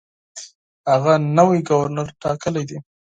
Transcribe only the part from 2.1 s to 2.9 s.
ټاکلی دی.